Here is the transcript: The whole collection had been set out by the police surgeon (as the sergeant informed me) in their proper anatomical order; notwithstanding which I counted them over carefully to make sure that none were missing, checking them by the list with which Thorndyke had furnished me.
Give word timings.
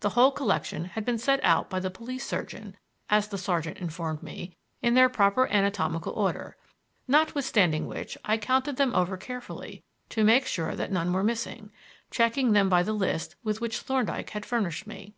The 0.00 0.10
whole 0.10 0.30
collection 0.32 0.84
had 0.84 1.06
been 1.06 1.16
set 1.16 1.42
out 1.42 1.70
by 1.70 1.80
the 1.80 1.88
police 1.88 2.26
surgeon 2.26 2.76
(as 3.08 3.28
the 3.28 3.38
sergeant 3.38 3.78
informed 3.78 4.22
me) 4.22 4.54
in 4.82 4.92
their 4.92 5.08
proper 5.08 5.46
anatomical 5.48 6.12
order; 6.12 6.58
notwithstanding 7.08 7.86
which 7.86 8.18
I 8.22 8.36
counted 8.36 8.76
them 8.76 8.94
over 8.94 9.16
carefully 9.16 9.82
to 10.10 10.24
make 10.24 10.46
sure 10.46 10.76
that 10.76 10.92
none 10.92 11.10
were 11.14 11.24
missing, 11.24 11.70
checking 12.10 12.52
them 12.52 12.68
by 12.68 12.82
the 12.82 12.92
list 12.92 13.36
with 13.42 13.62
which 13.62 13.78
Thorndyke 13.80 14.28
had 14.28 14.44
furnished 14.44 14.86
me. 14.86 15.14